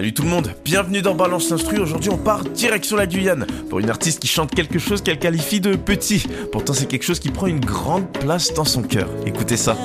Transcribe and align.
Salut 0.00 0.14
tout 0.14 0.22
le 0.22 0.30
monde, 0.30 0.54
bienvenue 0.64 1.02
dans 1.02 1.14
Balance 1.14 1.52
Instru. 1.52 1.78
Aujourd'hui, 1.78 2.08
on 2.08 2.16
part 2.16 2.42
direction 2.44 2.96
la 2.96 3.06
Guyane 3.06 3.46
pour 3.68 3.80
une 3.80 3.90
artiste 3.90 4.18
qui 4.18 4.28
chante 4.28 4.54
quelque 4.54 4.78
chose 4.78 5.02
qu'elle 5.02 5.18
qualifie 5.18 5.60
de 5.60 5.76
petit. 5.76 6.24
Pourtant, 6.52 6.72
c'est 6.72 6.86
quelque 6.86 7.02
chose 7.02 7.20
qui 7.20 7.28
prend 7.28 7.48
une 7.48 7.60
grande 7.60 8.10
place 8.10 8.54
dans 8.54 8.64
son 8.64 8.80
cœur. 8.80 9.10
Écoutez 9.26 9.58
ça. 9.58 9.76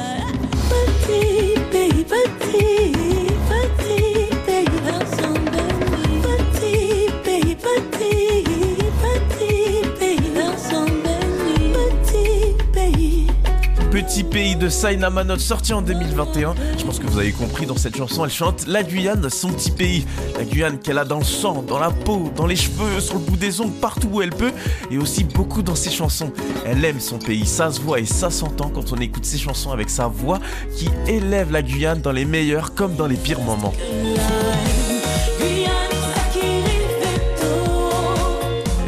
Petit 14.08 14.24
pays 14.24 14.56
de 14.56 14.70
Saina 14.70 15.10
Manot 15.10 15.40
sorti 15.40 15.74
en 15.74 15.82
2021. 15.82 16.54
Je 16.78 16.86
pense 16.86 17.00
que 17.00 17.08
vous 17.08 17.18
avez 17.18 17.32
compris 17.32 17.66
dans 17.66 17.76
cette 17.76 17.98
chanson, 17.98 18.24
elle 18.24 18.32
chante 18.32 18.68
la 18.68 18.84
Guyane, 18.84 19.28
son 19.32 19.50
petit 19.50 19.72
pays. 19.72 20.06
La 20.38 20.46
Guyane 20.46 20.78
qu'elle 20.78 21.00
a 21.00 21.06
dans 21.06 21.18
le 21.18 21.24
sang, 21.24 21.64
dans 21.68 21.80
la 21.80 21.90
peau, 21.90 22.32
dans 22.36 22.46
les 22.46 22.56
cheveux, 22.56 23.00
sur 23.00 23.16
le 23.16 23.22
bout 23.22 23.36
des 23.36 23.62
ongles, 23.62 23.74
partout 23.82 24.08
où 24.12 24.22
elle 24.22 24.30
peut. 24.30 24.52
Et 24.92 25.00
aussi 25.00 25.24
beaucoup 25.24 25.64
dans 25.64 25.74
ses 25.74 25.90
chansons. 25.90 26.32
Elle 26.66 26.86
aime 26.86 27.00
son 27.00 27.18
pays, 27.18 27.48
ça 27.48 27.72
se 27.72 27.82
voit 27.82 28.00
et 28.00 28.06
ça 28.06 28.30
s'entend 28.30 28.70
quand 28.70 28.94
on 28.94 28.98
écoute 28.98 29.26
ses 29.26 29.40
chansons 29.40 29.72
avec 29.72 29.90
sa 29.90 30.08
voix 30.08 30.40
qui 30.78 30.88
élève 31.08 31.52
la 31.52 31.64
Guyane 31.64 32.02
dans 32.02 32.12
les 32.12 32.26
meilleurs 32.26 32.76
comme 32.76 32.96
dans 32.96 33.08
les 33.08 33.18
pires 33.18 33.42
moments. 33.42 33.74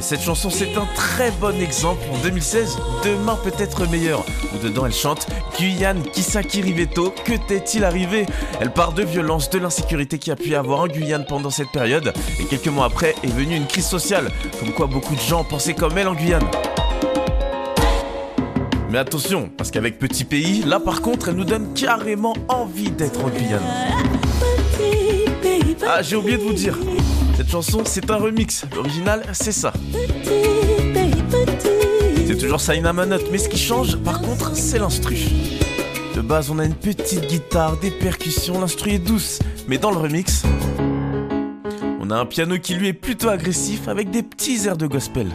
Cette 0.07 0.21
chanson, 0.21 0.49
c'est 0.49 0.77
un 0.77 0.87
très 0.95 1.31
bon 1.31 1.59
exemple. 1.61 2.01
En 2.13 2.17
2016, 2.19 2.77
Demain 3.03 3.37
peut 3.43 3.51
être 3.59 3.85
meilleur. 3.89 4.23
Où 4.53 4.65
dedans, 4.65 4.85
elle 4.85 4.93
chante 4.93 5.27
Guyane, 5.59 6.01
Kisaki 6.01 6.61
Riveto, 6.61 7.13
que 7.25 7.33
t'est-il 7.33 7.83
arrivé? 7.83 8.25
Elle 8.61 8.71
part 8.71 8.93
de 8.93 9.03
violence, 9.03 9.49
de 9.49 9.59
l'insécurité 9.59 10.17
qui 10.17 10.31
a 10.31 10.37
pu 10.37 10.51
y 10.51 10.55
avoir 10.55 10.79
en 10.79 10.87
Guyane 10.87 11.25
pendant 11.27 11.49
cette 11.49 11.73
période. 11.73 12.13
Et 12.39 12.45
quelques 12.45 12.69
mois 12.69 12.85
après, 12.85 13.15
est 13.21 13.27
venue 13.27 13.57
une 13.57 13.67
crise 13.67 13.85
sociale. 13.85 14.31
Comme 14.61 14.71
quoi, 14.71 14.87
beaucoup 14.87 15.13
de 15.13 15.19
gens 15.19 15.43
pensaient 15.43 15.73
comme 15.73 15.97
elle 15.97 16.07
en 16.07 16.15
Guyane. 16.15 16.47
Mais 18.89 18.99
attention, 18.99 19.49
parce 19.57 19.71
qu'avec 19.71 19.99
Petit 19.99 20.23
Pays, 20.23 20.63
là 20.63 20.79
par 20.79 21.01
contre, 21.01 21.27
elle 21.27 21.35
nous 21.35 21.43
donne 21.43 21.73
carrément 21.73 22.33
envie 22.47 22.91
d'être 22.91 23.25
en 23.25 23.27
Guyane. 23.27 23.59
Ah, 25.85 26.01
j'ai 26.01 26.15
oublié 26.15 26.37
de 26.37 26.43
vous 26.43 26.53
dire. 26.53 26.77
Cette 27.37 27.51
chanson, 27.51 27.83
c'est 27.85 28.09
un 28.09 28.15
remix. 28.15 28.65
L'original, 28.75 29.21
c'est 29.31 29.51
ça. 29.51 29.71
C'est 32.25 32.35
toujours 32.35 32.59
Saina 32.59 32.93
Manot, 32.93 33.19
mais 33.31 33.37
ce 33.37 33.47
qui 33.47 33.59
change, 33.59 33.95
par 33.97 34.21
contre, 34.21 34.55
c'est 34.55 34.79
l'instru. 34.79 35.17
De 36.15 36.21
base, 36.21 36.49
on 36.49 36.57
a 36.57 36.65
une 36.65 36.73
petite 36.73 37.27
guitare, 37.27 37.77
des 37.77 37.91
percussions, 37.91 38.59
l'instru 38.59 38.93
est 38.93 38.97
douce, 38.97 39.37
mais 39.67 39.77
dans 39.77 39.91
le 39.91 39.97
remix, 39.97 40.41
on 42.01 42.09
a 42.09 42.15
un 42.15 42.25
piano 42.25 42.57
qui 42.57 42.73
lui 42.73 42.87
est 42.87 42.93
plutôt 42.93 43.29
agressif 43.29 43.87
avec 43.87 44.09
des 44.09 44.23
petits 44.23 44.65
airs 44.65 44.75
de 44.75 44.87
gospel. 44.87 45.27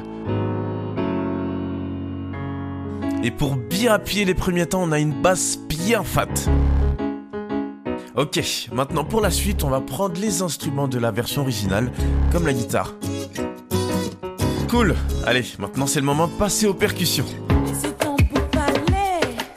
Et 3.22 3.30
pour 3.30 3.54
bien 3.54 3.92
appuyer 3.92 4.24
les 4.24 4.34
premiers 4.34 4.66
temps, 4.66 4.82
on 4.82 4.90
a 4.90 4.98
une 4.98 5.22
basse 5.22 5.56
bien 5.68 6.02
fat. 6.02 6.26
Ok, 8.14 8.42
maintenant 8.72 9.04
pour 9.04 9.22
la 9.22 9.30
suite, 9.30 9.64
on 9.64 9.70
va 9.70 9.80
prendre 9.80 10.20
les 10.20 10.42
instruments 10.42 10.86
de 10.86 10.98
la 10.98 11.10
version 11.10 11.40
originale, 11.40 11.90
comme 12.30 12.44
la 12.44 12.52
guitare. 12.52 12.92
Cool, 14.68 14.94
allez, 15.24 15.46
maintenant 15.58 15.86
c'est 15.86 16.00
le 16.00 16.04
moment 16.04 16.28
de 16.28 16.32
passer 16.32 16.66
aux 16.66 16.74
percussions. 16.74 17.24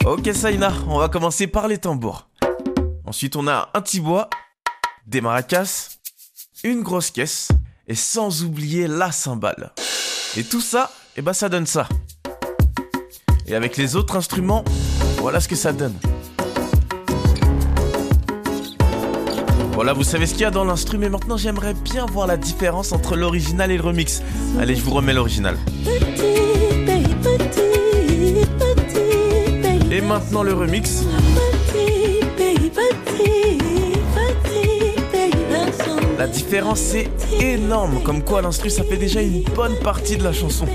Ok 0.06 0.30
Saina, 0.32 0.72
on 0.88 0.98
va 0.98 1.10
commencer 1.10 1.46
par 1.46 1.68
les 1.68 1.76
tambours. 1.76 2.28
Ensuite 3.04 3.36
on 3.36 3.46
a 3.46 3.68
un 3.74 3.82
tibois, 3.82 4.30
des 5.06 5.20
maracas, 5.20 5.98
une 6.64 6.82
grosse 6.82 7.10
caisse 7.10 7.48
et 7.86 7.94
sans 7.94 8.42
oublier 8.42 8.88
la 8.88 9.12
cymbale. 9.12 9.74
Et 10.34 10.44
tout 10.44 10.62
ça, 10.62 10.90
et 11.16 11.20
bah 11.20 11.34
ça 11.34 11.50
donne 11.50 11.66
ça. 11.66 11.86
Et 13.46 13.54
avec 13.54 13.76
les 13.76 13.96
autres 13.96 14.16
instruments, 14.16 14.64
voilà 15.18 15.40
ce 15.40 15.48
que 15.48 15.56
ça 15.56 15.74
donne. 15.74 15.98
Voilà, 19.76 19.92
vous 19.92 20.04
savez 20.04 20.24
ce 20.24 20.32
qu'il 20.32 20.40
y 20.40 20.46
a 20.46 20.50
dans 20.50 20.64
l'instru, 20.64 20.96
mais 20.96 21.10
maintenant 21.10 21.36
j'aimerais 21.36 21.74
bien 21.74 22.06
voir 22.06 22.26
la 22.26 22.38
différence 22.38 22.92
entre 22.92 23.14
l'original 23.14 23.70
et 23.70 23.76
le 23.76 23.82
remix. 23.82 24.22
Allez, 24.58 24.74
je 24.74 24.80
vous 24.80 24.92
remets 24.92 25.12
l'original. 25.12 25.58
Et 29.92 30.00
maintenant 30.00 30.42
le 30.42 30.54
remix. 30.54 31.04
La 36.18 36.26
différence 36.26 36.94
est 36.94 37.10
énorme, 37.38 38.02
comme 38.02 38.22
quoi 38.22 38.40
l'instru 38.40 38.70
ça 38.70 38.82
fait 38.82 38.96
déjà 38.96 39.20
une 39.20 39.42
bonne 39.54 39.76
partie 39.80 40.16
de 40.16 40.24
la 40.24 40.32
chanson. 40.32 40.66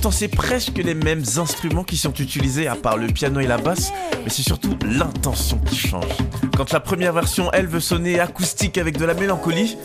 Pourtant 0.00 0.12
c'est 0.12 0.28
presque 0.28 0.78
les 0.78 0.94
mêmes 0.94 1.24
instruments 1.38 1.82
qui 1.82 1.96
sont 1.96 2.12
utilisés 2.12 2.68
à 2.68 2.76
part 2.76 2.96
le 2.96 3.08
piano 3.08 3.40
et 3.40 3.48
la 3.48 3.58
basse, 3.58 3.92
mais 4.22 4.30
c'est 4.30 4.44
surtout 4.44 4.78
l'intention 4.86 5.58
qui 5.68 5.74
change. 5.74 6.06
Quand 6.56 6.72
la 6.72 6.78
première 6.78 7.12
version 7.12 7.50
elle 7.52 7.66
veut 7.66 7.80
sonner 7.80 8.20
acoustique 8.20 8.78
avec 8.78 8.96
de 8.96 9.04
la 9.04 9.14
mélancolie, 9.14 9.76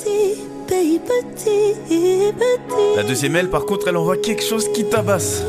la 2.96 3.02
deuxième 3.02 3.35
elle 3.38 3.50
par 3.50 3.66
contre 3.66 3.88
elle 3.88 3.97
envoie 3.97 4.18
quelque 4.18 4.44
chose 4.44 4.72
qui 4.72 4.85
tabasse. 4.85 5.41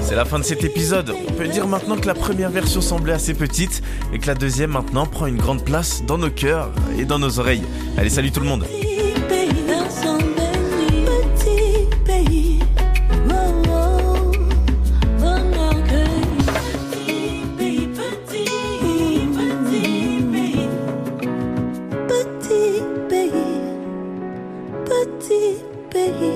C'est 0.00 0.14
la 0.14 0.24
fin 0.24 0.38
de 0.38 0.44
cet 0.44 0.62
épisode. 0.62 1.12
On 1.28 1.32
peut 1.32 1.48
dire 1.48 1.66
maintenant 1.66 1.96
que 1.96 2.06
la 2.06 2.14
première 2.14 2.50
version 2.50 2.80
semblait 2.80 3.14
assez 3.14 3.34
petite 3.34 3.82
et 4.12 4.20
que 4.20 4.28
la 4.28 4.36
deuxième 4.36 4.70
maintenant 4.70 5.06
prend 5.06 5.26
une 5.26 5.38
grande 5.38 5.64
place 5.64 6.04
dans 6.06 6.18
nos 6.18 6.30
cœurs 6.30 6.70
et 6.96 7.04
dans 7.04 7.18
nos 7.18 7.40
oreilles. 7.40 7.64
Allez 7.98 8.10
salut 8.10 8.30
tout 8.30 8.38
le 8.38 8.46
monde 8.46 8.64
Petit 25.94 26.10
pays. 26.10 26.10
Petit 26.10 26.20
pays. 26.20 26.33